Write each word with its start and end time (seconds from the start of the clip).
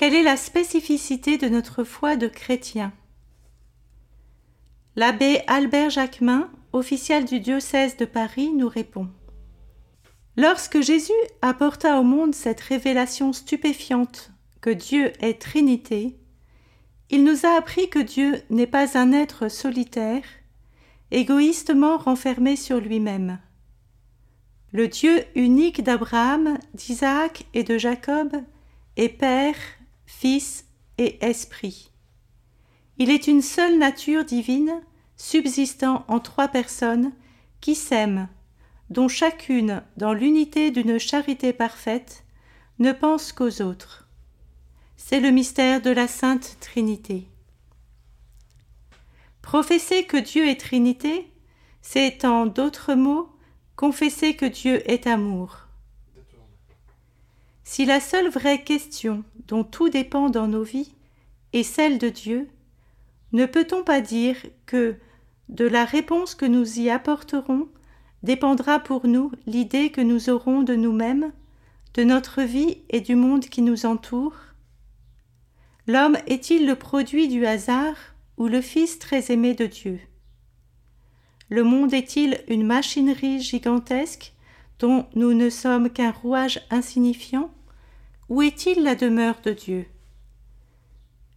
Quelle 0.00 0.14
est 0.14 0.22
la 0.22 0.38
spécificité 0.38 1.36
de 1.36 1.46
notre 1.50 1.84
foi 1.84 2.16
de 2.16 2.26
chrétien 2.26 2.94
L'abbé 4.96 5.42
Albert 5.46 5.90
Jacquemin, 5.90 6.50
officiel 6.72 7.26
du 7.26 7.38
diocèse 7.38 7.98
de 7.98 8.06
Paris, 8.06 8.50
nous 8.56 8.70
répond. 8.70 9.10
Lorsque 10.38 10.80
Jésus 10.80 11.12
apporta 11.42 12.00
au 12.00 12.02
monde 12.02 12.34
cette 12.34 12.62
révélation 12.62 13.34
stupéfiante 13.34 14.30
que 14.62 14.70
Dieu 14.70 15.12
est 15.20 15.38
Trinité, 15.38 16.16
il 17.10 17.22
nous 17.22 17.44
a 17.44 17.50
appris 17.58 17.90
que 17.90 17.98
Dieu 17.98 18.40
n'est 18.48 18.66
pas 18.66 18.96
un 18.96 19.12
être 19.12 19.48
solitaire, 19.48 20.24
égoïstement 21.10 21.98
renfermé 21.98 22.56
sur 22.56 22.80
lui-même. 22.80 23.38
Le 24.72 24.88
Dieu 24.88 25.24
unique 25.34 25.82
d'Abraham, 25.82 26.56
d'Isaac 26.72 27.44
et 27.52 27.64
de 27.64 27.76
Jacob 27.76 28.34
est 28.96 29.10
Père, 29.10 29.56
Fils 30.18 30.66
et 30.98 31.24
Esprit. 31.24 31.90
Il 32.98 33.08
est 33.08 33.26
une 33.26 33.40
seule 33.40 33.78
nature 33.78 34.24
divine, 34.26 34.82
subsistant 35.16 36.04
en 36.08 36.20
trois 36.20 36.48
personnes, 36.48 37.12
qui 37.62 37.74
s'aiment, 37.74 38.28
dont 38.90 39.08
chacune, 39.08 39.82
dans 39.96 40.12
l'unité 40.12 40.70
d'une 40.70 40.98
charité 40.98 41.54
parfaite, 41.54 42.24
ne 42.80 42.92
pense 42.92 43.32
qu'aux 43.32 43.62
autres. 43.62 44.08
C'est 44.98 45.20
le 45.20 45.30
mystère 45.30 45.80
de 45.80 45.90
la 45.90 46.06
Sainte 46.06 46.58
Trinité. 46.60 47.26
Professer 49.40 50.04
que 50.04 50.18
Dieu 50.18 50.46
est 50.48 50.60
Trinité, 50.60 51.32
c'est 51.80 52.26
en 52.26 52.44
d'autres 52.44 52.92
mots 52.92 53.30
confesser 53.76 54.36
que 54.36 54.44
Dieu 54.44 54.82
est 54.90 55.06
amour. 55.06 55.69
Si 57.62 57.84
la 57.84 58.00
seule 58.00 58.28
vraie 58.28 58.62
question 58.62 59.24
dont 59.46 59.64
tout 59.64 59.88
dépend 59.88 60.30
dans 60.30 60.48
nos 60.48 60.62
vies 60.62 60.92
est 61.52 61.62
celle 61.62 61.98
de 61.98 62.08
Dieu, 62.08 62.48
ne 63.32 63.46
peut-on 63.46 63.84
pas 63.84 64.00
dire 64.00 64.36
que 64.66 64.96
de 65.48 65.66
la 65.66 65.84
réponse 65.84 66.34
que 66.34 66.46
nous 66.46 66.78
y 66.78 66.90
apporterons 66.90 67.68
dépendra 68.22 68.80
pour 68.80 69.06
nous 69.06 69.32
l'idée 69.46 69.90
que 69.90 70.00
nous 70.00 70.30
aurons 70.30 70.62
de 70.62 70.74
nous-mêmes, 70.74 71.32
de 71.94 72.04
notre 72.04 72.42
vie 72.42 72.78
et 72.88 73.00
du 73.00 73.14
monde 73.14 73.44
qui 73.44 73.62
nous 73.62 73.86
entoure? 73.86 74.36
L'homme 75.86 76.18
est-il 76.26 76.66
le 76.66 76.76
produit 76.76 77.28
du 77.28 77.46
hasard 77.46 77.96
ou 78.36 78.46
le 78.46 78.60
Fils 78.60 78.98
très 78.98 79.32
aimé 79.32 79.54
de 79.54 79.66
Dieu? 79.66 80.00
Le 81.48 81.64
monde 81.64 81.92
est-il 81.92 82.42
une 82.48 82.64
machinerie 82.64 83.40
gigantesque 83.40 84.34
dont 84.80 85.06
nous 85.14 85.34
ne 85.34 85.50
sommes 85.50 85.90
qu'un 85.90 86.10
rouage 86.10 86.60
insignifiant 86.70 87.50
Où 88.28 88.42
est-il 88.42 88.82
la 88.82 88.94
demeure 88.94 89.40
de 89.44 89.52
Dieu? 89.52 89.86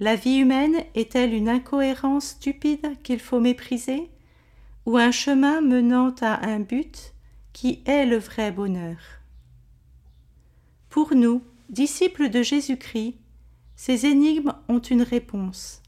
La 0.00 0.16
vie 0.16 0.36
humaine 0.36 0.76
est-elle 0.94 1.34
une 1.34 1.48
incohérence 1.48 2.28
stupide 2.28 3.00
qu'il 3.02 3.20
faut 3.20 3.40
mépriser 3.40 4.08
Ou 4.86 4.96
un 4.96 5.10
chemin 5.10 5.60
menant 5.60 6.14
à 6.20 6.46
un 6.48 6.60
but 6.60 7.14
qui 7.52 7.82
est 7.86 8.06
le 8.06 8.18
vrai 8.18 8.50
bonheur? 8.50 8.98
Pour 10.88 11.14
nous, 11.14 11.42
disciples 11.70 12.30
de 12.30 12.42
Jésus-Christ, 12.42 13.16
ces 13.76 14.06
énigmes 14.06 14.54
ont 14.68 14.78
une 14.78 15.02
réponse. 15.02 15.82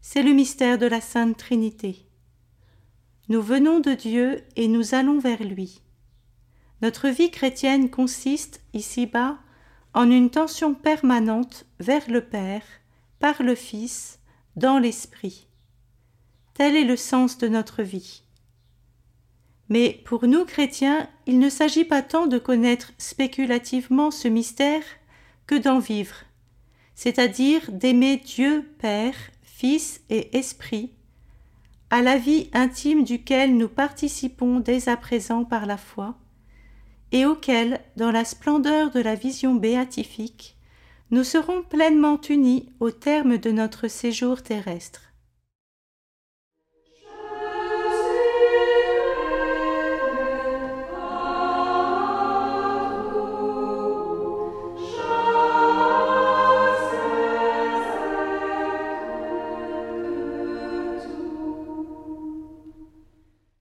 C'est 0.00 0.22
le 0.22 0.32
mystère 0.32 0.78
de 0.78 0.86
la 0.86 1.02
Sainte 1.02 1.36
Trinité. 1.36 2.06
Nous 3.28 3.42
venons 3.42 3.80
de 3.80 3.92
Dieu 3.92 4.42
et 4.56 4.68
nous 4.68 4.94
allons 4.94 5.18
vers 5.18 5.42
lui. 5.42 5.82
Notre 6.82 7.08
vie 7.08 7.30
chrétienne 7.30 7.90
consiste, 7.90 8.60
ici-bas, 8.74 9.38
en 9.94 10.10
une 10.10 10.30
tension 10.30 10.74
permanente 10.74 11.64
vers 11.78 12.10
le 12.10 12.20
Père, 12.20 12.64
par 13.20 13.40
le 13.44 13.54
Fils, 13.54 14.18
dans 14.56 14.80
l'Esprit. 14.80 15.46
Tel 16.54 16.74
est 16.74 16.84
le 16.84 16.96
sens 16.96 17.38
de 17.38 17.46
notre 17.46 17.84
vie. 17.84 18.24
Mais 19.68 20.02
pour 20.04 20.26
nous 20.26 20.44
chrétiens, 20.44 21.08
il 21.26 21.38
ne 21.38 21.48
s'agit 21.48 21.84
pas 21.84 22.02
tant 22.02 22.26
de 22.26 22.38
connaître 22.38 22.92
spéculativement 22.98 24.10
ce 24.10 24.26
mystère 24.26 24.82
que 25.46 25.54
d'en 25.54 25.78
vivre, 25.78 26.16
c'est-à-dire 26.96 27.70
d'aimer 27.70 28.16
Dieu 28.16 28.68
Père, 28.80 29.14
Fils 29.42 30.00
et 30.10 30.36
Esprit, 30.36 30.92
à 31.90 32.02
la 32.02 32.18
vie 32.18 32.50
intime 32.52 33.04
duquel 33.04 33.56
nous 33.56 33.68
participons 33.68 34.58
dès 34.58 34.88
à 34.88 34.96
présent 34.96 35.44
par 35.44 35.66
la 35.66 35.76
foi, 35.76 36.16
et 37.12 37.26
auquel, 37.26 37.80
dans 37.96 38.10
la 38.10 38.24
splendeur 38.24 38.90
de 38.90 39.00
la 39.00 39.14
vision 39.14 39.54
béatifique, 39.54 40.56
nous 41.10 41.24
serons 41.24 41.62
pleinement 41.62 42.18
unis 42.28 42.70
au 42.80 42.90
terme 42.90 43.36
de 43.36 43.50
notre 43.50 43.86
séjour 43.86 44.42
terrestre. 44.42 45.11